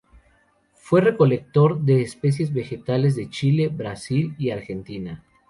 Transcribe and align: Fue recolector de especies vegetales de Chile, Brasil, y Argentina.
Fue 0.73 0.99
recolector 0.99 1.79
de 1.79 2.01
especies 2.01 2.51
vegetales 2.51 3.15
de 3.15 3.29
Chile, 3.29 3.67
Brasil, 3.67 4.33
y 4.39 4.49
Argentina. 4.49 5.23